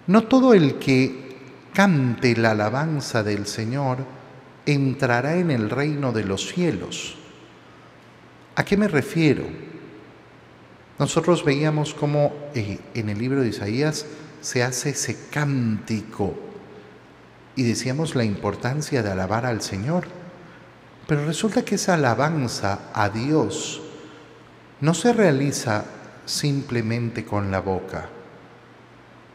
No 0.07 0.25
todo 0.25 0.55
el 0.55 0.79
que 0.79 1.37
cante 1.73 2.37
la 2.37 2.53
alabanza 2.53 3.23
del 3.23 3.47
Señor 3.47 3.99
entrará 4.73 5.37
en 5.37 5.51
el 5.51 5.71
reino 5.71 6.13
de 6.13 6.25
los 6.25 6.49
cielos. 6.49 7.17
¿A 8.57 8.65
qué 8.65 8.77
me 8.77 8.89
refiero? 8.89 9.45
Nosotros 10.99 11.45
veíamos 11.45 11.95
cómo 11.95 12.33
eh, 12.55 12.79
en 12.95 13.09
el 13.09 13.19
libro 13.19 13.41
de 13.41 13.49
Isaías 13.49 14.07
se 14.41 14.63
hace 14.63 14.91
ese 14.91 15.17
cántico 15.31 16.35
y 17.57 17.63
decíamos 17.63 18.15
la 18.15 18.25
importancia 18.25 19.03
de 19.03 19.11
alabar 19.11 19.47
al 19.47 19.63
Señor. 19.63 20.05
Pero 21.07 21.25
resulta 21.25 21.65
que 21.65 21.77
esa 21.77 21.95
alabanza 21.95 22.91
a 22.93 23.09
Dios 23.09 23.83
no 24.81 24.95
se 24.95 25.13
realiza 25.13 25.85
simplemente 26.25 27.25
con 27.25 27.51
la 27.51 27.61
boca, 27.61 28.09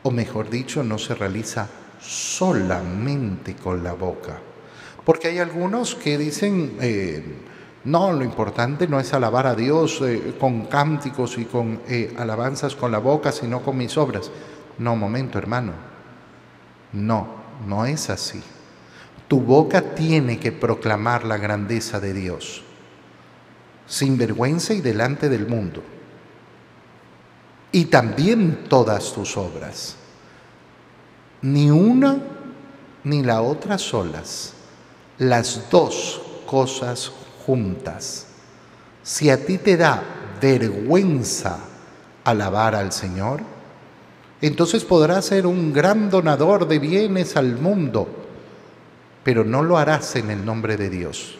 o 0.03 0.11
mejor 0.11 0.49
dicho, 0.49 0.83
no 0.83 0.97
se 0.97 1.15
realiza 1.15 1.67
solamente 1.99 3.55
con 3.55 3.83
la 3.83 3.93
boca. 3.93 4.39
Porque 5.05 5.27
hay 5.27 5.37
algunos 5.37 5.93
que 5.93 6.17
dicen, 6.17 6.77
eh, 6.81 7.23
no, 7.85 8.11
lo 8.11 8.23
importante 8.23 8.87
no 8.87 8.99
es 8.99 9.13
alabar 9.13 9.45
a 9.45 9.53
Dios 9.53 10.01
eh, 10.01 10.33
con 10.39 10.65
cánticos 10.65 11.37
y 11.37 11.45
con 11.45 11.79
eh, 11.87 12.15
alabanzas 12.17 12.75
con 12.75 12.91
la 12.91 12.97
boca, 12.97 13.31
sino 13.31 13.61
con 13.61 13.77
mis 13.77 13.95
obras. 13.97 14.31
No, 14.79 14.95
momento, 14.95 15.37
hermano. 15.37 15.73
No, 16.91 17.27
no 17.67 17.85
es 17.85 18.09
así. 18.09 18.41
Tu 19.27 19.39
boca 19.39 19.93
tiene 19.93 20.39
que 20.39 20.51
proclamar 20.51 21.23
la 21.23 21.37
grandeza 21.37 21.99
de 21.99 22.13
Dios, 22.13 22.63
sin 23.85 24.17
vergüenza 24.17 24.73
y 24.73 24.81
delante 24.81 25.29
del 25.29 25.47
mundo. 25.47 25.83
Y 27.71 27.85
también 27.85 28.65
todas 28.67 29.13
tus 29.13 29.37
obras. 29.37 29.97
Ni 31.43 31.69
una 31.69 32.17
ni 33.03 33.21
la 33.21 33.43
otra 33.43 33.77
solas. 33.77 34.54
Las 35.17 35.69
dos 35.69 36.21
cosas 36.45 37.11
juntas. 37.45 38.27
Si 39.03 39.29
a 39.29 39.45
ti 39.45 39.57
te 39.57 39.77
da 39.77 40.03
vergüenza 40.41 41.59
alabar 42.23 42.75
al 42.75 42.91
Señor, 42.91 43.41
entonces 44.41 44.83
podrás 44.83 45.25
ser 45.25 45.47
un 45.47 45.71
gran 45.73 46.09
donador 46.09 46.67
de 46.67 46.79
bienes 46.79 47.37
al 47.37 47.57
mundo, 47.57 48.07
pero 49.23 49.43
no 49.43 49.63
lo 49.63 49.77
harás 49.77 50.15
en 50.15 50.31
el 50.31 50.45
nombre 50.45 50.77
de 50.77 50.89
Dios. 50.89 51.37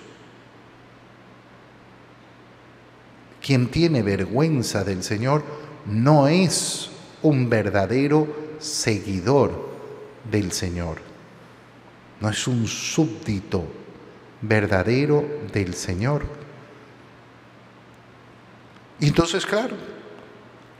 Quien 3.41 3.69
tiene 3.69 4.01
vergüenza 4.01 4.83
del 4.83 5.03
Señor 5.03 5.43
no 5.85 6.27
es 6.27 6.89
un 7.21 7.49
verdadero 7.49 8.27
seguidor 8.59 9.69
del 10.31 10.51
Señor, 10.51 10.97
no 12.21 12.29
es 12.29 12.47
un 12.47 12.67
súbdito 12.67 13.65
verdadero 14.41 15.25
del 15.53 15.73
Señor. 15.73 16.25
Y 18.99 19.07
entonces, 19.07 19.45
claro, 19.45 19.75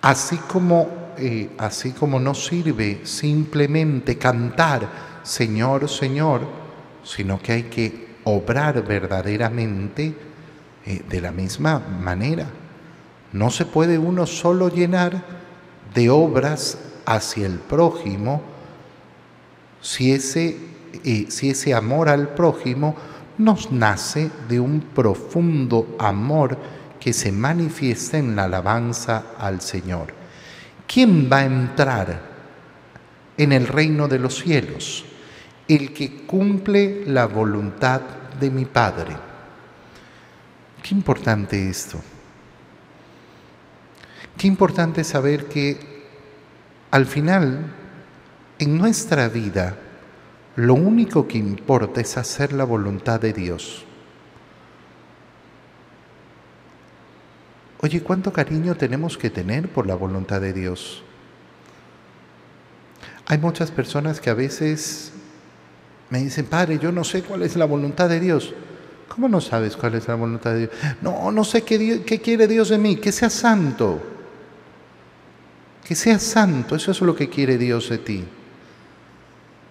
así 0.02 0.38
como 0.38 1.06
eh, 1.18 1.50
así 1.58 1.92
como 1.92 2.20
no 2.20 2.34
sirve 2.34 3.02
simplemente 3.06 4.18
cantar 4.18 5.22
Señor, 5.24 5.90
Señor, 5.90 6.42
sino 7.04 7.42
que 7.42 7.54
hay 7.54 7.64
que 7.64 8.16
obrar 8.26 8.84
verdaderamente 8.84 10.14
eh, 10.86 11.02
de 11.08 11.22
la 11.22 11.32
misma 11.32 11.80
manera. 11.80 12.48
No 13.32 13.50
se 13.50 13.66
puede 13.66 13.98
uno 13.98 14.26
solo 14.26 14.70
llenar 14.70 15.24
de 15.94 16.10
obras 16.10 16.78
hacia 17.06 17.46
el 17.46 17.60
prójimo 17.60 18.42
si 19.82 20.12
ese, 20.12 20.58
si 21.30 21.50
ese 21.50 21.74
amor 21.74 22.10
al 22.10 22.30
prójimo 22.30 22.96
nos 23.38 23.72
nace 23.72 24.30
de 24.48 24.60
un 24.60 24.82
profundo 24.82 25.96
amor 26.00 26.58
que 27.00 27.14
se 27.14 27.32
manifiesta 27.32 28.18
en 28.18 28.36
la 28.36 28.46
alabanza 28.46 29.26
al 29.38 29.62
Señor. 29.62 30.26
¿quién 30.88 31.30
va 31.32 31.40
a 31.40 31.46
entrar 31.46 32.22
en 33.38 33.52
el 33.52 33.68
reino 33.68 34.08
de 34.08 34.20
los 34.20 34.36
cielos? 34.36 35.06
El 35.68 35.94
que 35.94 36.26
cumple 36.26 37.04
la 37.06 37.26
voluntad 37.26 38.02
de 38.40 38.50
mi 38.50 38.66
Padre. 38.66 39.16
Qué 40.84 40.94
importante 40.94 41.70
esto. 41.70 42.00
Qué 44.38 44.48
importante 44.48 45.04
saber 45.04 45.46
que 45.46 45.96
al 46.92 47.06
final, 47.06 47.74
en 48.60 48.78
nuestra 48.78 49.28
vida, 49.28 49.78
lo 50.56 50.74
único 50.74 51.28
que 51.28 51.38
importa 51.38 52.02
es 52.02 52.18
hacer 52.18 52.54
la 52.54 52.64
voluntad 52.64 53.20
de 53.20 53.34
Dios. 53.34 53.84
Oye, 57.82 58.02
¿cuánto 58.02 58.32
cariño 58.32 58.76
tenemos 58.76 59.18
que 59.18 59.30
tener 59.30 59.70
por 59.70 59.86
la 59.86 59.96
voluntad 59.96 60.42
de 60.42 60.54
Dios? 60.54 61.04
Hay 63.28 63.38
muchas 63.38 63.70
personas 63.70 64.22
que 64.22 64.30
a 64.30 64.34
veces 64.34 65.12
me 66.10 66.20
dicen, 66.20 66.46
Padre, 66.46 66.80
yo 66.80 66.92
no 66.92 67.04
sé 67.04 67.22
cuál 67.24 67.44
es 67.44 67.56
la 67.56 67.66
voluntad 67.66 68.08
de 68.08 68.20
Dios. 68.20 68.54
¿Cómo 69.10 69.28
no 69.28 69.42
sabes 69.42 69.76
cuál 69.76 69.96
es 69.96 70.08
la 70.08 70.16
voluntad 70.16 70.54
de 70.54 70.60
Dios? 70.60 70.72
No, 71.02 71.32
no 71.32 71.44
sé 71.44 71.64
qué, 71.64 72.04
qué 72.04 72.22
quiere 72.22 72.48
Dios 72.48 72.70
de 72.70 72.78
mí, 72.78 72.96
que 72.96 73.12
sea 73.12 73.30
santo. 73.30 74.02
Que 75.84 75.96
sea 75.96 76.18
santo, 76.18 76.76
eso 76.76 76.92
es 76.92 77.02
lo 77.02 77.16
que 77.16 77.30
quiere 77.30 77.58
Dios 77.58 77.90
de 77.90 77.98
ti. 77.98 78.26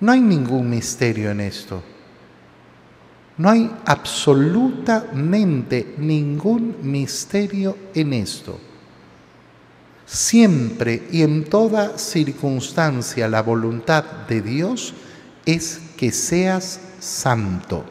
No 0.04 0.12
hay 0.12 0.20
ningún 0.20 0.68
misterio 0.68 1.30
en 1.30 1.40
esto. 1.40 1.82
No 3.38 3.48
hay 3.48 3.74
absolutamente 3.86 5.94
ningún 5.96 6.76
misterio 6.82 7.78
en 7.94 8.12
esto. 8.12 8.60
Siempre 10.04 11.04
y 11.10 11.22
en 11.22 11.44
toda 11.44 11.96
circunstancia 11.96 13.26
la 13.28 13.40
voluntad 13.40 14.04
de 14.28 14.42
Dios 14.42 14.92
es 15.46 15.80
que 15.96 16.12
seas 16.12 16.80
santo, 17.00 17.86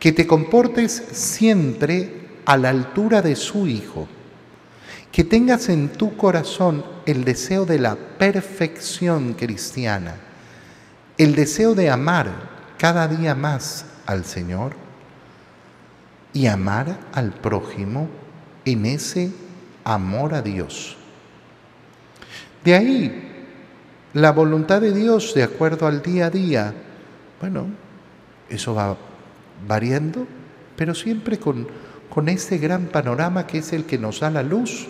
que 0.00 0.10
te 0.10 0.26
comportes 0.26 1.00
siempre 1.12 2.40
a 2.44 2.56
la 2.56 2.70
altura 2.70 3.22
de 3.22 3.36
su 3.36 3.68
Hijo, 3.68 4.08
que 5.12 5.22
tengas 5.22 5.68
en 5.68 5.90
tu 5.90 6.16
corazón 6.16 6.91
el 7.06 7.24
deseo 7.24 7.64
de 7.64 7.78
la 7.78 7.96
perfección 7.96 9.34
cristiana, 9.34 10.16
el 11.18 11.34
deseo 11.34 11.74
de 11.74 11.90
amar 11.90 12.30
cada 12.78 13.08
día 13.08 13.34
más 13.34 13.84
al 14.06 14.24
Señor 14.24 14.74
y 16.32 16.46
amar 16.46 16.98
al 17.12 17.32
prójimo 17.32 18.08
en 18.64 18.86
ese 18.86 19.30
amor 19.84 20.34
a 20.34 20.42
Dios. 20.42 20.96
De 22.64 22.74
ahí 22.74 23.28
la 24.14 24.32
voluntad 24.32 24.80
de 24.80 24.92
Dios 24.92 25.34
de 25.34 25.42
acuerdo 25.42 25.86
al 25.86 26.02
día 26.02 26.26
a 26.26 26.30
día, 26.30 26.74
bueno, 27.40 27.66
eso 28.48 28.74
va 28.74 28.96
variando, 29.66 30.26
pero 30.76 30.94
siempre 30.94 31.38
con, 31.38 31.66
con 32.10 32.28
este 32.28 32.58
gran 32.58 32.86
panorama 32.86 33.46
que 33.46 33.58
es 33.58 33.72
el 33.72 33.84
que 33.84 33.98
nos 33.98 34.20
da 34.20 34.30
la 34.30 34.42
luz. 34.42 34.88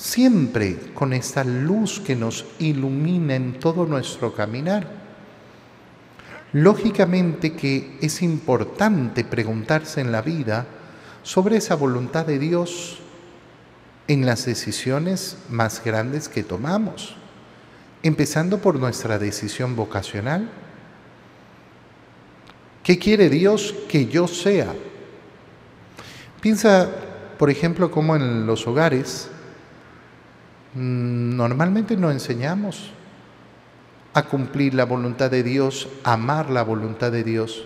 Siempre 0.00 0.78
con 0.94 1.12
esta 1.12 1.44
luz 1.44 2.00
que 2.00 2.16
nos 2.16 2.46
ilumina 2.58 3.34
en 3.34 3.60
todo 3.60 3.84
nuestro 3.84 4.32
caminar. 4.32 4.86
Lógicamente 6.54 7.52
que 7.52 7.98
es 8.00 8.22
importante 8.22 9.24
preguntarse 9.24 10.00
en 10.00 10.10
la 10.10 10.22
vida 10.22 10.64
sobre 11.22 11.58
esa 11.58 11.74
voluntad 11.74 12.24
de 12.24 12.38
Dios 12.38 13.00
en 14.08 14.24
las 14.24 14.46
decisiones 14.46 15.36
más 15.50 15.84
grandes 15.84 16.30
que 16.30 16.44
tomamos, 16.44 17.14
empezando 18.02 18.56
por 18.56 18.76
nuestra 18.76 19.18
decisión 19.18 19.76
vocacional. 19.76 20.50
¿Qué 22.82 22.98
quiere 22.98 23.28
Dios 23.28 23.74
que 23.86 24.06
yo 24.06 24.26
sea? 24.26 24.72
Piensa, 26.40 26.88
por 27.38 27.50
ejemplo, 27.50 27.90
cómo 27.90 28.16
en 28.16 28.46
los 28.46 28.66
hogares 28.66 29.28
normalmente 30.74 31.96
no 31.96 32.10
enseñamos 32.10 32.90
a 34.12 34.24
cumplir 34.24 34.74
la 34.74 34.84
voluntad 34.84 35.30
de 35.30 35.42
Dios, 35.42 35.88
amar 36.04 36.50
la 36.50 36.62
voluntad 36.62 37.12
de 37.12 37.24
Dios. 37.24 37.64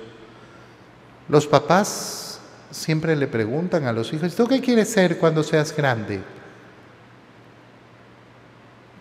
Los 1.28 1.46
papás 1.46 2.40
siempre 2.70 3.16
le 3.16 3.26
preguntan 3.26 3.86
a 3.86 3.92
los 3.92 4.12
hijos, 4.12 4.34
¿tú 4.34 4.46
qué 4.46 4.60
quieres 4.60 4.90
ser 4.90 5.18
cuando 5.18 5.42
seas 5.42 5.74
grande? 5.74 6.22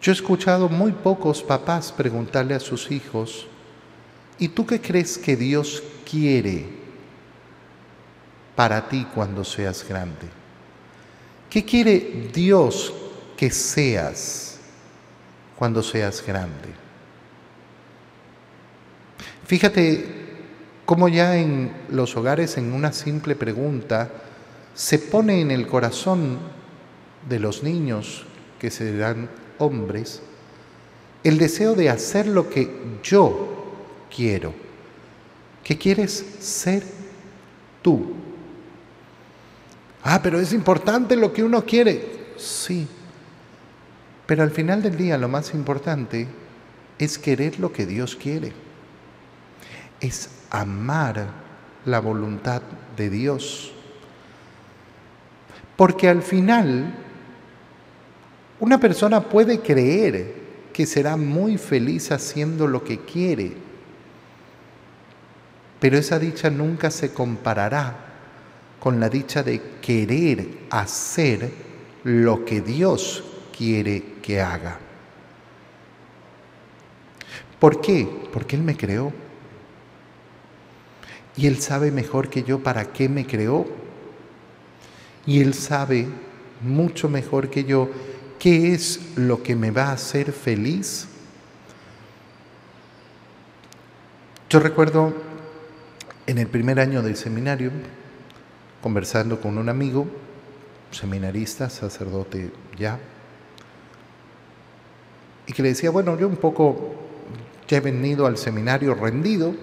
Yo 0.01 0.11
he 0.11 0.15
escuchado 0.15 0.69
muy 0.69 0.91
pocos 0.91 1.41
papás 1.41 1.91
preguntarle 1.91 2.55
a 2.55 2.59
sus 2.59 2.91
hijos, 2.91 3.47
¿y 4.37 4.49
tú 4.49 4.65
qué 4.65 4.81
crees 4.81 5.17
que 5.17 5.35
Dios 5.35 5.81
quiere 6.09 6.67
para 8.55 8.87
ti 8.87 9.07
cuando 9.13 9.43
seas 9.43 9.85
grande? 9.87 10.27
¿Qué 11.49 11.63
quiere 11.63 12.29
Dios 12.33 12.93
que 13.43 13.51
seas 13.51 14.56
cuando 15.58 15.84
seas 15.84 16.25
grande? 16.25 16.69
Fíjate 19.45 20.06
cómo 20.86 21.10
ya 21.10 21.36
en 21.36 21.69
los 21.89 22.15
hogares, 22.15 22.56
en 22.58 22.71
una 22.71 22.93
simple 22.93 23.36
pregunta, 23.36 24.10
se 24.73 24.97
pone 24.97 25.41
en 25.41 25.51
el 25.51 25.67
corazón 25.67 26.39
de 27.27 27.38
los 27.38 27.63
niños 27.63 28.23
que 28.60 28.71
se 28.71 28.95
dan 28.95 29.29
hombres 29.58 30.21
el 31.25 31.38
deseo 31.38 31.75
de 31.75 31.89
hacer 31.89 32.27
lo 32.27 32.49
que 32.49 32.69
yo 33.03 33.73
quiero. 34.10 34.53
¿Qué 35.65 35.77
quieres 35.77 36.13
ser 36.39 36.82
tú? 37.82 38.13
Ah, 40.01 40.21
pero 40.23 40.39
es 40.39 40.53
importante 40.53 41.17
lo 41.17 41.34
que 41.34 41.43
uno 41.43 41.65
quiere. 41.65 42.32
Sí. 42.38 42.88
Pero 44.25 44.43
al 44.43 44.51
final 44.51 44.81
del 44.81 44.95
día 44.95 45.17
lo 45.17 45.27
más 45.27 45.53
importante 45.53 46.27
es 46.97 47.17
querer 47.17 47.59
lo 47.59 47.73
que 47.73 47.86
Dios 47.86 48.15
quiere. 48.15 48.53
Es 49.99 50.29
amar 50.49 51.27
la 51.86 51.99
voluntad 51.99 52.62
de 52.95 53.09
Dios. 53.09 53.73
Porque 55.75 56.07
al 56.07 56.21
final 56.21 56.93
una 58.59 58.79
persona 58.79 59.21
puede 59.21 59.59
creer 59.59 60.41
que 60.71 60.86
será 60.86 61.17
muy 61.17 61.57
feliz 61.57 62.12
haciendo 62.12 62.67
lo 62.67 62.83
que 62.83 62.99
quiere, 62.99 63.53
pero 65.79 65.97
esa 65.97 66.17
dicha 66.17 66.49
nunca 66.49 66.89
se 66.89 67.13
comparará 67.13 67.95
con 68.79 68.99
la 68.99 69.09
dicha 69.09 69.43
de 69.43 69.62
querer 69.81 70.47
hacer 70.69 71.51
lo 72.03 72.45
que 72.45 72.62
Dios 72.62 73.23
quiere 73.63 74.04
que 74.21 74.41
haga. 74.41 74.78
¿Por 77.60 77.80
qué? 77.80 78.08
Porque 78.34 78.58
Él 78.58 78.63
me 78.63 78.76
creó. 78.76 79.13
Y 81.38 81.47
Él 81.47 81.62
sabe 81.62 81.91
mejor 81.91 82.30
que 82.30 82.43
yo 82.43 82.62
para 82.62 82.91
qué 82.91 83.08
me 83.08 83.26
creó. 83.26 83.65
Y 85.26 85.39
Él 85.39 85.54
sabe 85.54 86.08
mucho 86.62 87.08
mejor 87.08 87.49
que 87.49 87.63
yo 87.63 87.89
¿Qué 88.43 88.73
es 88.73 88.99
lo 89.15 89.41
que 89.41 89.56
me 89.56 89.71
va 89.71 89.84
a 89.86 89.91
hacer 89.93 90.34
feliz? 90.34 91.08
Yo 94.49 94.60
recuerdo 94.60 95.13
en 96.28 96.38
el 96.38 96.47
primer 96.47 96.82
año 96.82 97.02
del 97.02 97.15
seminario, 97.15 97.71
conversando 98.82 99.39
con 99.39 99.58
un 99.58 99.69
amigo, 99.69 100.08
seminarista, 100.91 101.69
sacerdote 101.69 102.52
ya, 102.78 102.99
y 105.53 105.55
que 105.55 105.61
le 105.61 105.69
decía, 105.69 105.91
bueno, 105.91 106.17
yo 106.17 106.27
un 106.27 106.37
poco 106.37 106.95
ya 107.67 107.77
he 107.77 107.79
venido 107.79 108.25
al 108.25 108.37
seminario 108.37 108.95
rendido, 108.95 109.53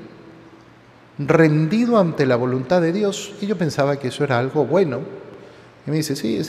rendido 1.19 1.99
ante 1.99 2.27
la 2.27 2.37
voluntad 2.37 2.81
de 2.81 2.93
Dios, 2.93 3.35
y 3.41 3.49
yo 3.49 3.59
pensaba 3.59 3.99
que 3.99 4.07
eso 4.07 4.23
era 4.23 4.39
algo 4.39 4.65
bueno. 4.65 5.01
Y 5.85 5.91
me 5.91 5.97
dice, 5.97 6.15
sí, 6.15 6.41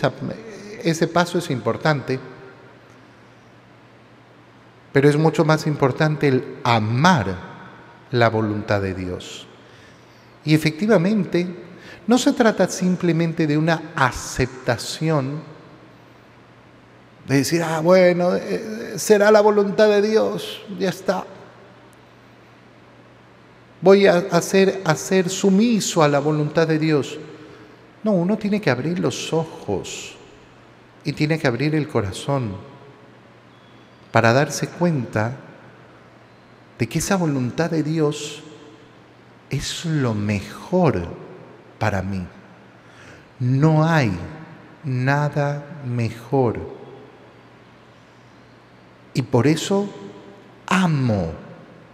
ese 0.83 1.07
paso 1.07 1.39
es 1.39 1.49
importante, 1.49 2.19
pero 4.93 5.09
es 5.09 5.17
mucho 5.17 5.43
más 5.43 5.65
importante 5.65 6.27
el 6.27 6.43
amar 6.63 7.35
la 8.11 8.29
voluntad 8.29 8.79
de 8.79 8.93
Dios. 8.93 9.47
Y 10.45 10.53
efectivamente, 10.53 11.47
no 12.05 12.19
se 12.19 12.33
trata 12.33 12.67
simplemente 12.67 13.47
de 13.47 13.57
una 13.57 13.81
aceptación, 13.95 15.41
de 17.31 17.37
decir, 17.37 17.63
ah, 17.63 17.79
bueno, 17.79 18.35
eh, 18.35 18.95
será 18.97 19.31
la 19.31 19.39
voluntad 19.39 19.87
de 19.87 20.01
Dios, 20.01 20.63
ya 20.77 20.89
está. 20.89 21.25
Voy 23.79 24.05
a 24.05 24.17
hacer, 24.31 24.81
a 24.83 24.93
ser 24.95 25.29
sumiso 25.29 26.03
a 26.03 26.09
la 26.09 26.19
voluntad 26.19 26.67
de 26.67 26.77
Dios. 26.77 27.17
No, 28.03 28.11
uno 28.11 28.37
tiene 28.37 28.59
que 28.59 28.69
abrir 28.69 28.99
los 28.99 29.31
ojos 29.31 30.17
y 31.05 31.13
tiene 31.13 31.39
que 31.39 31.47
abrir 31.47 31.73
el 31.73 31.87
corazón 31.87 32.51
para 34.11 34.33
darse 34.33 34.67
cuenta 34.67 35.37
de 36.77 36.89
que 36.89 36.99
esa 36.99 37.15
voluntad 37.15 37.71
de 37.71 37.81
Dios 37.81 38.43
es 39.49 39.85
lo 39.85 40.13
mejor 40.13 41.07
para 41.79 42.01
mí. 42.01 42.27
No 43.39 43.85
hay 43.85 44.11
nada 44.83 45.63
mejor. 45.85 46.80
Y 49.13 49.23
por 49.23 49.47
eso 49.47 49.89
amo 50.67 51.33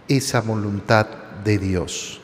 esa 0.06 0.40
voluntad 0.40 1.06
de 1.44 1.58
Dios. 1.58 2.20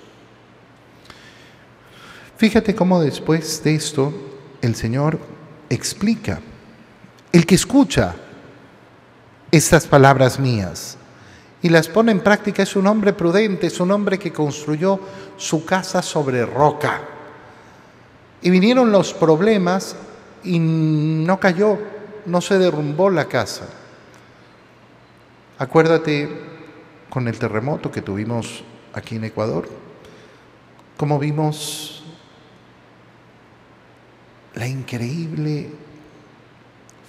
Fíjate 2.36 2.74
cómo 2.74 3.00
después 3.00 3.62
de 3.62 3.74
esto 3.74 4.12
el 4.60 4.74
Señor 4.74 5.18
explica 5.68 6.40
el 7.32 7.46
que 7.46 7.54
escucha 7.54 8.14
estas 9.50 9.86
palabras 9.86 10.38
mías 10.38 10.96
y 11.62 11.68
las 11.68 11.88
pone 11.88 12.12
en 12.12 12.20
práctica 12.20 12.62
es 12.62 12.76
un 12.76 12.86
hombre 12.86 13.12
prudente, 13.12 13.68
es 13.68 13.80
un 13.80 13.90
hombre 13.90 14.18
que 14.18 14.32
construyó 14.32 15.00
su 15.36 15.64
casa 15.64 16.02
sobre 16.02 16.44
roca. 16.44 17.00
Y 18.42 18.50
vinieron 18.50 18.92
los 18.92 19.14
problemas 19.14 19.96
y 20.44 20.58
no 20.58 21.40
cayó, 21.40 21.78
no 22.26 22.40
se 22.40 22.58
derrumbó 22.58 23.08
la 23.08 23.24
casa. 23.24 23.64
Acuérdate 25.64 26.28
con 27.08 27.26
el 27.26 27.38
terremoto 27.38 27.90
que 27.90 28.02
tuvimos 28.02 28.62
aquí 28.92 29.16
en 29.16 29.24
Ecuador, 29.24 29.66
cómo 30.98 31.18
vimos 31.18 32.04
la 34.52 34.68
increíble 34.68 35.70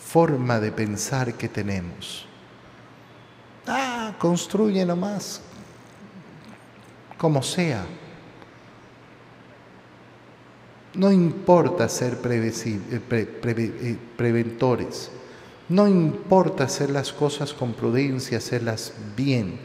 forma 0.01 0.61
de 0.61 0.71
pensar 0.71 1.33
que 1.33 1.49
tenemos. 1.49 2.25
Ah, 3.67 4.13
construye 4.17 4.85
nomás, 4.85 5.41
como 7.17 7.43
sea. 7.43 7.85
No 10.93 11.11
importa 11.11 11.89
ser 11.89 12.17
eh, 12.23 12.53
eh, 13.11 13.97
preventores, 14.15 15.11
no 15.69 15.87
importa 15.87 16.65
hacer 16.65 16.91
las 16.91 17.11
cosas 17.11 17.53
con 17.53 17.73
prudencia, 17.73 18.37
hacerlas 18.37 18.93
bien. 19.15 19.59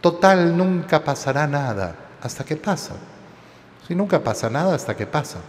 Total, 0.00 0.56
nunca 0.56 1.02
pasará 1.02 1.46
nada 1.46 1.96
hasta 2.20 2.44
que 2.44 2.56
pasa. 2.56 2.96
Si 3.86 3.94
nunca 3.94 4.22
pasa 4.22 4.50
nada 4.50 4.74
hasta 4.74 4.96
que 4.96 5.06
pasa. 5.06 5.40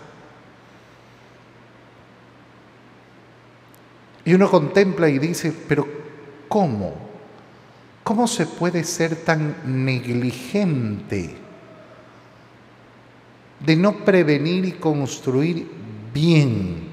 Y 4.26 4.34
uno 4.34 4.50
contempla 4.50 5.10
y 5.10 5.18
dice, 5.18 5.54
pero 5.68 5.88
¿cómo? 6.48 6.94
¿Cómo 8.04 8.28
se 8.28 8.46
puede 8.46 8.84
ser 8.84 9.16
tan 9.18 9.56
negligente 9.86 11.36
de 13.60 13.76
no 13.76 14.06
prevenir 14.06 14.66
y 14.66 14.72
construir 14.74 15.70
bien 16.14 16.89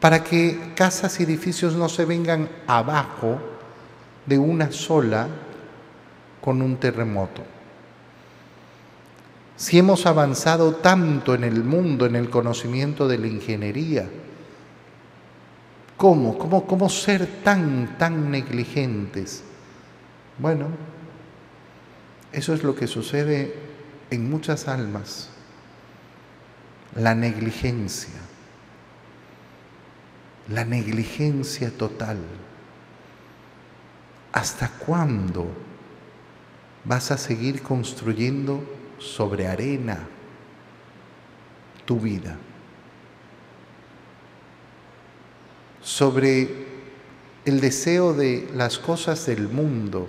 para 0.00 0.24
que 0.24 0.72
casas 0.74 1.20
y 1.20 1.24
edificios 1.24 1.74
no 1.74 1.88
se 1.88 2.04
vengan 2.04 2.48
abajo 2.66 3.38
de 4.26 4.38
una 4.38 4.72
sola 4.72 5.28
con 6.40 6.62
un 6.62 6.76
terremoto? 6.76 7.42
Si 9.56 9.78
hemos 9.78 10.06
avanzado 10.06 10.76
tanto 10.76 11.34
en 11.34 11.44
el 11.44 11.62
mundo, 11.62 12.06
en 12.06 12.16
el 12.16 12.30
conocimiento 12.30 13.06
de 13.06 13.18
la 13.18 13.26
ingeniería, 13.26 14.08
¿cómo? 15.98 16.38
¿Cómo, 16.38 16.66
cómo 16.66 16.88
ser 16.88 17.26
tan, 17.44 17.98
tan 17.98 18.30
negligentes? 18.30 19.44
Bueno, 20.38 20.68
eso 22.32 22.54
es 22.54 22.62
lo 22.62 22.74
que 22.74 22.86
sucede 22.86 23.54
en 24.10 24.30
muchas 24.30 24.66
almas, 24.66 25.28
la 26.94 27.14
negligencia, 27.14 28.18
la 30.50 30.64
negligencia 30.64 31.70
total. 31.70 32.18
¿Hasta 34.32 34.68
cuándo 34.68 35.46
vas 36.84 37.10
a 37.10 37.16
seguir 37.16 37.62
construyendo? 37.62 38.62
sobre 39.00 39.46
arena 39.48 40.06
tu 41.86 41.98
vida, 41.98 42.36
sobre 45.82 46.66
el 47.44 47.60
deseo 47.60 48.12
de 48.12 48.48
las 48.54 48.78
cosas 48.78 49.26
del 49.26 49.48
mundo, 49.48 50.06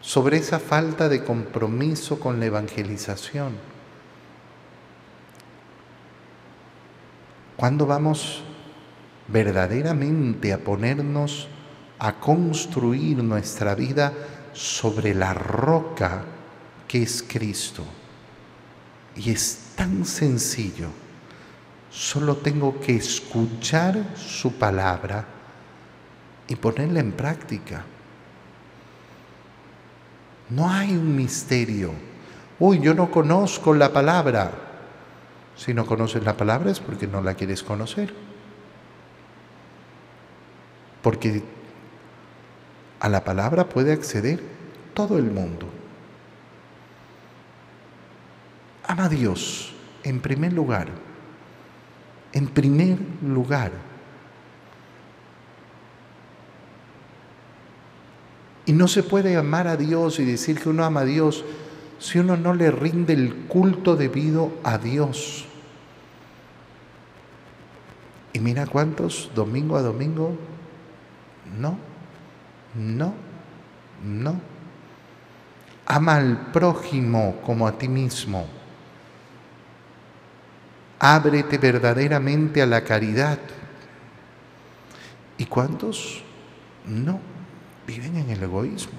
sobre 0.00 0.38
esa 0.38 0.58
falta 0.58 1.08
de 1.08 1.24
compromiso 1.24 2.18
con 2.18 2.40
la 2.40 2.46
evangelización. 2.46 3.69
¿Cuándo 7.60 7.84
vamos 7.84 8.42
verdaderamente 9.28 10.54
a 10.54 10.58
ponernos 10.64 11.46
a 11.98 12.14
construir 12.14 13.22
nuestra 13.22 13.74
vida 13.74 14.14
sobre 14.54 15.14
la 15.14 15.34
roca 15.34 16.24
que 16.88 17.02
es 17.02 17.22
Cristo. 17.22 17.84
Y 19.14 19.30
es 19.30 19.72
tan 19.76 20.06
sencillo. 20.06 20.88
Solo 21.90 22.36
tengo 22.36 22.80
que 22.80 22.96
escuchar 22.96 24.16
su 24.16 24.54
palabra 24.54 25.26
y 26.48 26.56
ponerla 26.56 27.00
en 27.00 27.12
práctica. 27.12 27.84
No 30.48 30.70
hay 30.70 30.92
un 30.92 31.14
misterio. 31.14 31.92
Uy, 32.58 32.80
yo 32.80 32.94
no 32.94 33.10
conozco 33.10 33.74
la 33.74 33.92
palabra. 33.92 34.69
Si 35.60 35.74
no 35.74 35.84
conoces 35.84 36.24
la 36.24 36.38
palabra 36.38 36.70
es 36.70 36.80
porque 36.80 37.06
no 37.06 37.20
la 37.20 37.34
quieres 37.34 37.62
conocer. 37.62 38.14
Porque 41.02 41.42
a 42.98 43.10
la 43.10 43.22
palabra 43.24 43.68
puede 43.68 43.92
acceder 43.92 44.42
todo 44.94 45.18
el 45.18 45.30
mundo. 45.30 45.68
Ama 48.86 49.04
a 49.04 49.08
Dios 49.10 49.74
en 50.02 50.20
primer 50.20 50.54
lugar. 50.54 50.88
En 52.32 52.46
primer 52.46 52.96
lugar. 53.22 53.72
Y 58.64 58.72
no 58.72 58.88
se 58.88 59.02
puede 59.02 59.36
amar 59.36 59.66
a 59.66 59.76
Dios 59.76 60.20
y 60.20 60.24
decir 60.24 60.58
que 60.58 60.70
uno 60.70 60.86
ama 60.86 61.00
a 61.00 61.04
Dios 61.04 61.44
si 61.98 62.18
uno 62.18 62.38
no 62.38 62.54
le 62.54 62.70
rinde 62.70 63.12
el 63.12 63.34
culto 63.46 63.94
debido 63.94 64.52
a 64.64 64.78
Dios. 64.78 65.48
Y 68.32 68.38
mira 68.38 68.66
cuántos, 68.66 69.30
domingo 69.34 69.76
a 69.76 69.82
domingo, 69.82 70.36
no, 71.58 71.76
no, 72.74 73.14
no. 74.04 74.40
Ama 75.86 76.16
al 76.16 76.52
prójimo 76.52 77.40
como 77.44 77.66
a 77.66 77.76
ti 77.76 77.88
mismo. 77.88 78.46
Ábrete 81.00 81.58
verdaderamente 81.58 82.62
a 82.62 82.66
la 82.66 82.84
caridad. 82.84 83.38
¿Y 85.36 85.46
cuántos 85.46 86.22
no 86.86 87.18
viven 87.86 88.16
en 88.16 88.30
el 88.30 88.42
egoísmo? 88.42 88.98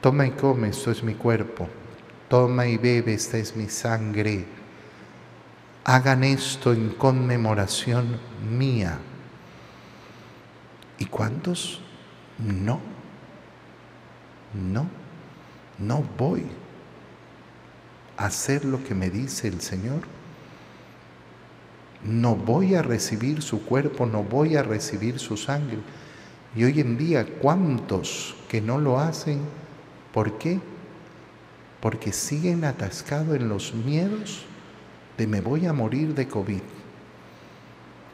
Toma 0.00 0.26
y 0.26 0.30
come, 0.30 0.68
esto 0.68 0.90
es 0.90 1.02
mi 1.02 1.14
cuerpo. 1.14 1.68
Toma 2.30 2.66
y 2.66 2.78
bebe, 2.78 3.12
esta 3.12 3.36
es 3.36 3.54
mi 3.54 3.68
sangre. 3.68 4.46
Hagan 5.84 6.24
esto 6.24 6.72
en 6.72 6.90
conmemoración 6.90 8.18
mía. 8.50 8.98
¿Y 10.98 11.04
cuántos? 11.04 11.82
No. 12.38 12.80
No. 14.54 14.86
No 15.78 16.04
voy 16.16 16.46
hacer 18.20 18.66
lo 18.66 18.84
que 18.84 18.94
me 18.94 19.08
dice 19.08 19.48
el 19.48 19.60
Señor? 19.60 20.02
No 22.04 22.36
voy 22.36 22.74
a 22.74 22.82
recibir 22.82 23.42
su 23.42 23.64
cuerpo, 23.64 24.06
no 24.06 24.22
voy 24.22 24.56
a 24.56 24.62
recibir 24.62 25.18
su 25.18 25.36
sangre. 25.36 25.78
Y 26.54 26.64
hoy 26.64 26.80
en 26.80 26.98
día, 26.98 27.26
¿cuántos 27.40 28.36
que 28.48 28.60
no 28.60 28.78
lo 28.78 28.98
hacen? 28.98 29.40
¿Por 30.12 30.38
qué? 30.38 30.60
Porque 31.80 32.12
siguen 32.12 32.64
atascados 32.64 33.36
en 33.36 33.48
los 33.48 33.74
miedos 33.74 34.44
de 35.16 35.26
me 35.26 35.40
voy 35.40 35.66
a 35.66 35.72
morir 35.72 36.14
de 36.14 36.28
COVID. 36.28 36.62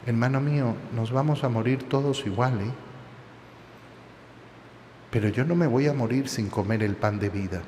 Hermano 0.05 0.39
mío, 0.39 0.75
nos 0.95 1.11
vamos 1.11 1.43
a 1.43 1.49
morir 1.49 1.83
todos 1.83 2.25
igual, 2.25 2.61
¿eh? 2.61 2.71
Pero 5.11 5.29
yo 5.29 5.43
no 5.43 5.55
me 5.55 5.67
voy 5.67 5.87
a 5.87 5.93
morir 5.93 6.29
sin 6.29 6.49
comer 6.49 6.83
el 6.83 6.95
pan 6.95 7.19
de 7.19 7.29
vida 7.29 7.61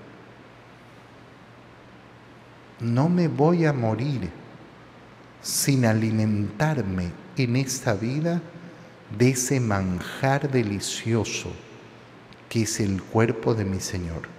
no 2.80 3.10
me 3.10 3.28
voy 3.28 3.66
a 3.66 3.74
morir 3.74 4.30
sin 5.42 5.86
alimentarme 5.86 7.12
en 7.38 7.56
esta 7.56 7.94
vida 7.94 8.42
de 9.18 9.30
ese 9.30 9.60
manjar 9.60 10.50
delicioso 10.50 11.52
que 12.48 12.64
es 12.64 12.80
el 12.80 13.02
cuerpo 13.02 13.54
de 13.54 13.66
mi 13.66 13.80
Señor. 13.80 14.39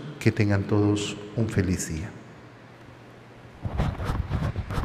que 0.21 0.31
tengan 0.31 0.61
todos 0.61 1.17
un 1.35 1.49
feliz 1.49 1.89
día. 1.89 2.11